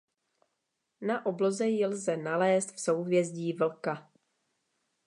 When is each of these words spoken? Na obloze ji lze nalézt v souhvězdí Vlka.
Na 1.09 1.15
obloze 1.25 1.67
ji 1.69 1.85
lze 1.87 2.15
nalézt 2.17 2.73
v 2.73 2.79
souhvězdí 2.79 3.53
Vlka. 3.53 4.11